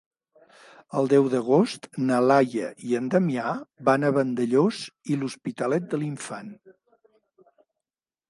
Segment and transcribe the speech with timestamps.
[0.99, 3.51] El deu d'agost na Laia i en Damià
[3.89, 4.81] van a Vandellòs
[5.11, 6.49] i l'Hospitalet de l'Infant.